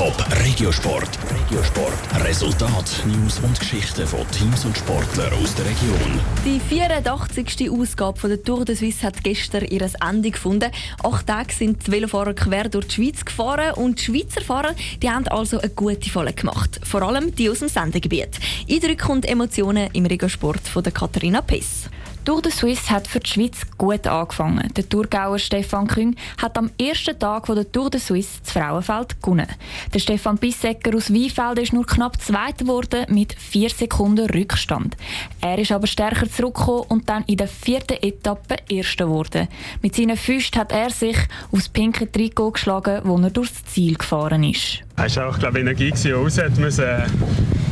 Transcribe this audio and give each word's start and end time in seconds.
Top 0.00 0.16
Regiosport. 0.46 1.18
Regiosport. 1.30 2.24
Resultat, 2.24 3.04
News 3.04 3.38
und 3.40 3.60
Geschichten 3.60 4.06
von 4.06 4.26
Teams 4.30 4.64
und 4.64 4.74
Sportlern 4.78 5.30
aus 5.34 5.54
der 5.54 5.66
Region. 5.66 6.18
Die 6.42 6.58
84. 6.58 7.70
Ausgabe 7.70 8.28
der 8.28 8.42
Tour 8.42 8.64
de 8.64 8.76
Suisse 8.76 9.06
hat 9.06 9.22
gestern 9.22 9.66
ihr 9.66 9.86
Ende 10.00 10.30
gefunden. 10.30 10.70
Acht 11.02 11.26
Tage 11.26 11.52
sind 11.52 11.86
die 11.86 11.92
Velofahrer 11.92 12.32
quer 12.32 12.70
durch 12.70 12.86
die 12.86 12.94
Schweiz 12.94 13.22
gefahren 13.26 13.74
und 13.74 13.98
die 13.98 14.04
Schweizer 14.04 14.40
Fahrer 14.40 14.74
die 15.02 15.10
haben 15.10 15.28
also 15.28 15.58
eine 15.58 15.68
gute 15.68 16.08
Folge 16.08 16.32
gemacht. 16.32 16.80
Vor 16.82 17.02
allem 17.02 17.34
die 17.34 17.50
aus 17.50 17.58
dem 17.58 17.68
Sendegebiet. 17.68 18.40
Eindrücke 18.70 19.12
und 19.12 19.28
Emotionen 19.28 19.90
im 19.92 20.06
Regiosport 20.06 20.66
von 20.66 20.82
Katharina 20.82 21.42
Pess. 21.42 21.90
Tour 22.30 22.42
de 22.42 22.52
Suisse 22.52 22.88
hat 22.90 23.08
für 23.08 23.18
die 23.18 23.28
Schweiz 23.28 23.66
gut 23.76 24.06
angefangen. 24.06 24.72
Der 24.76 24.88
Tourgauer 24.88 25.40
Stefan 25.40 25.88
Küng 25.88 26.14
hat 26.40 26.56
am 26.56 26.70
ersten 26.80 27.18
Tag 27.18 27.46
der 27.46 27.72
Tour 27.72 27.90
de 27.90 27.98
Suisse 27.98 28.38
das 28.44 28.52
Frauenfeld 28.52 29.20
gewonnen. 29.20 29.48
Der 29.92 29.98
Stefan 29.98 30.38
Bissecker 30.38 30.96
aus 30.96 31.12
Weinfeld 31.12 31.58
ist 31.58 31.72
nur 31.72 31.84
knapp 31.84 32.22
Zweiter 32.22 32.64
geworden 32.64 33.06
mit 33.08 33.32
vier 33.32 33.68
Sekunden 33.68 34.30
Rückstand. 34.30 34.96
Er 35.40 35.58
ist 35.58 35.72
aber 35.72 35.88
stärker 35.88 36.30
zurückgekommen 36.30 36.84
und 36.88 37.08
dann 37.08 37.24
in 37.24 37.36
der 37.36 37.48
vierten 37.48 38.00
Etappe 38.00 38.58
Erster 38.68 39.06
geworden. 39.06 39.48
Mit 39.82 39.96
seinen 39.96 40.16
Füßen 40.16 40.56
hat 40.60 40.70
er 40.70 40.90
sich 40.90 41.16
aufs 41.50 41.68
pinke 41.68 42.12
Trikot 42.12 42.52
geschlagen, 42.52 43.00
wo 43.02 43.18
er 43.18 43.30
durchs 43.30 43.64
Ziel 43.64 43.96
gefahren 43.96 44.44
ist. 44.44 44.84
Es 45.04 45.16
war 45.16 45.30
auch, 45.30 45.38
glaube 45.40 45.58
ich, 45.58 45.62
Energie, 45.62 45.90
die 45.90 46.12
raus 46.12 46.38
hat 46.38 46.56
müssen. 46.58 46.84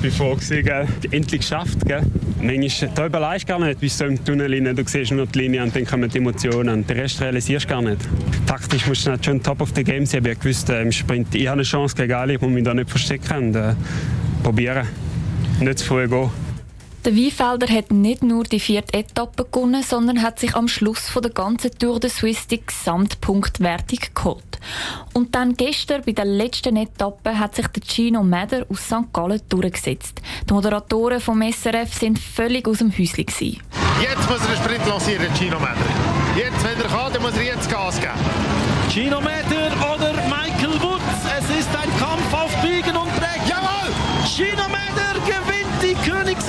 Ich 0.02 0.14
froh, 0.14 0.36
endlich 1.12 1.42
geschafft. 1.42 1.86
Gell? 1.86 2.02
Manchmal 2.40 2.90
da 2.94 3.08
du 3.08 3.46
gar 3.46 3.58
nicht, 3.58 3.80
bis 3.80 3.98
du 3.98 4.04
im 4.04 4.24
Tunnel 4.24 4.52
rein, 4.52 4.76
du 4.76 4.82
siehst 4.86 5.10
nur 5.10 5.26
die 5.26 5.40
Linie 5.40 5.62
und 5.64 5.74
dann 5.74 5.84
kommen 5.84 6.08
die 6.08 6.18
Emotionen. 6.18 6.68
Und 6.68 6.88
den 6.88 6.98
Rest 6.98 7.20
realisierst 7.20 7.64
du 7.64 7.70
gar 7.70 7.82
nicht. 7.82 8.00
Taktisch 8.46 8.86
musst 8.86 9.06
du 9.06 9.16
schon 9.20 9.42
top 9.42 9.60
of 9.60 9.72
the 9.74 9.82
game 9.82 10.06
sein. 10.06 10.24
Ich 10.24 10.44
wusste 10.44 10.76
äh, 10.76 10.82
im 10.82 10.92
Sprint, 10.92 11.34
ich 11.34 11.46
habe 11.48 11.54
eine 11.54 11.62
Chance 11.64 11.96
gegen 11.96 12.12
alle, 12.12 12.34
ich 12.34 12.40
muss 12.40 12.50
mich 12.50 12.64
da 12.64 12.74
nicht 12.74 12.90
verstecken. 12.90 13.48
Und, 13.48 13.56
äh, 13.56 13.74
probieren, 14.42 14.86
nicht 15.60 15.80
zu 15.80 15.86
früh 15.86 16.08
gehen. 16.08 16.30
Der 17.08 17.16
Weinfelder 17.16 17.74
hat 17.74 17.90
nicht 17.90 18.22
nur 18.22 18.44
die 18.44 18.60
vierte 18.60 18.92
Etappe 18.92 19.46
gewonnen, 19.50 19.82
sondern 19.82 20.20
hat 20.20 20.38
sich 20.38 20.54
am 20.54 20.68
Schluss 20.68 21.08
von 21.08 21.22
der 21.22 21.30
ganzen 21.30 21.70
Tour 21.78 21.98
de 22.00 22.10
Suisse 22.10 22.46
die 22.50 22.60
Gesamtpunktwertung 22.60 24.00
geholt. 24.14 24.58
Und 25.14 25.34
dann 25.34 25.54
gestern 25.54 26.02
bei 26.04 26.12
der 26.12 26.26
letzten 26.26 26.76
Etappe 26.76 27.38
hat 27.38 27.54
sich 27.54 27.66
der 27.68 27.82
Gino 27.82 28.22
Meder 28.22 28.66
aus 28.68 28.84
St. 28.84 29.10
Gallen 29.10 29.40
durchgesetzt. 29.48 30.20
Die 30.50 30.52
Moderatoren 30.52 31.18
vom 31.18 31.40
SRF 31.40 31.94
sind 31.94 32.18
völlig 32.18 32.68
aus 32.68 32.76
dem 32.76 32.90
Häuschen. 32.90 33.24
Gewesen. 33.24 33.62
Jetzt 34.02 34.28
muss 34.28 34.40
er 34.42 34.48
den 34.48 34.56
Sprint 34.62 34.86
lancieren, 34.86 35.34
Gino 35.34 35.58
Meder. 35.58 35.76
Jetzt, 36.36 36.62
wenn 36.62 36.78
er 36.78 36.88
kann, 36.90 37.10
dann 37.10 37.22
muss 37.22 37.32
er 37.38 37.44
jetzt 37.44 37.70
Gas 37.70 37.98
geben. 37.98 38.12
Gino 38.90 39.18
Meder 39.22 39.72
oder 39.94 40.12
Michael 40.28 40.78
Woods. 40.82 41.24
Es 41.38 41.58
ist 41.58 41.70
ein 41.70 41.88
Kampf 41.98 42.34
auf 42.34 42.54
Biegen 42.60 42.98
und 42.98 43.17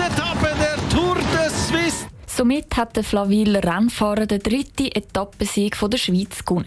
Königsetappe 0.10 0.50
der 0.60 0.90
Tour 0.90 1.16
de 1.16 1.50
Suisse. 1.50 2.08
Somit 2.26 2.76
hat 2.78 2.96
der 2.96 3.04
Flawiler 3.04 3.64
Rennfahrer 3.64 4.26
den 4.26 4.40
dritten 4.40 4.88
Etappensieg 4.94 5.78
der 5.80 5.98
Schweiz 5.98 6.44
gewonnen. 6.46 6.66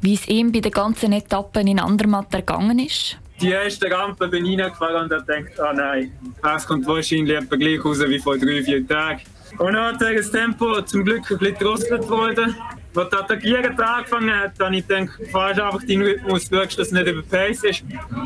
Wie 0.00 0.14
es 0.14 0.28
ihm 0.28 0.52
bei 0.52 0.60
den 0.60 0.72
ganzen 0.72 1.12
Etappen 1.12 1.66
in 1.66 1.80
Andermatt 1.80 2.32
ergangen 2.34 2.78
ist? 2.78 3.16
Die 3.40 3.50
erste 3.50 3.90
Rampe 3.90 4.28
bin 4.28 4.46
ich 4.46 4.60
reingefahren 4.60 5.04
und 5.04 5.12
habe 5.12 5.24
gedacht, 5.24 5.58
oh 5.58 5.74
nein, 5.74 6.12
das 6.42 6.66
kommt 6.66 6.86
wahrscheinlich 6.86 7.36
etwa 7.36 7.56
gleich 7.56 7.84
raus 7.84 8.00
wie 8.06 8.18
vor 8.18 8.38
drei, 8.38 8.62
vier 8.62 8.86
Tagen. 8.86 9.22
Und 9.58 9.72
dann 9.72 9.94
ist 10.14 10.32
das 10.34 10.42
Tempo 10.42 10.80
zum 10.82 11.04
Glück 11.04 11.30
ein 11.30 11.38
bisschen 11.38 11.58
gedrosselt 11.58 12.08
worden. 12.08 12.56
Als 12.96 13.10
die 13.10 13.16
Attackieren 13.16 13.80
angefangen 13.80 14.40
hat, 14.40 14.52
habe 14.60 14.76
ich 14.76 14.86
gedacht, 14.86 15.18
du 15.18 15.26
fahrst 15.26 15.60
einfach 15.60 15.80
deinen 15.80 16.02
Rhythmus, 16.02 16.48
schaust, 16.48 16.78
dass 16.78 16.86
es 16.86 16.92
nicht 16.92 17.06
über 17.06 17.22
Pace 17.22 17.64
ist. 17.64 17.82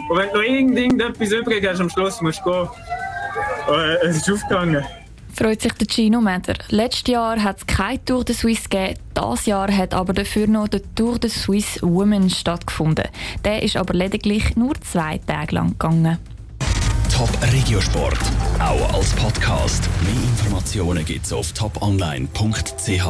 Und 0.09 0.19
wenn 0.19 0.29
du 0.29 0.37
noch 0.37 0.43
irgendetwas 0.43 1.33
übrig 1.33 1.67
hast, 1.67 1.81
am 1.81 1.89
Schluss 1.89 2.21
musst 2.21 2.41
du 2.45 2.51
gehen. 2.51 2.69
Äh, 3.69 4.07
es 4.07 4.17
ist 4.17 4.31
aufgegangen. 4.31 4.85
Freut 5.35 5.63
sich 5.63 5.73
der 5.75 5.87
Gino 5.87 6.21
Meder. 6.21 6.55
Letztes 6.69 7.13
Jahr 7.13 7.43
hat 7.43 7.59
es 7.59 7.67
keine 7.67 8.05
Tour 8.05 8.25
de 8.25 8.35
Suisse 8.35 8.69
gegeben. 8.69 8.99
Dieses 9.17 9.47
Jahr 9.47 9.71
hat 9.71 9.95
aber 9.95 10.13
dafür 10.13 10.49
noch 10.49 10.69
der 10.69 10.83
Tour 10.95 11.19
de 11.19 11.31
Suisse 11.31 11.81
Women 11.83 12.29
stattgefunden. 12.29 13.07
Der 13.45 13.63
ist 13.63 13.77
aber 13.77 13.95
lediglich 13.95 14.57
nur 14.57 14.75
zwei 14.81 15.19
Tage 15.19 15.55
lang 15.55 15.79
gegangen. 15.79 16.19
Top 17.15 17.31
Regiosport, 17.53 18.19
auch 18.61 18.95
als 18.95 19.13
Podcast. 19.15 19.89
Mehr 20.03 20.15
Informationen 20.15 21.05
gibt's 21.05 21.33
auf 21.33 21.53
toponline.ch. 21.53 23.03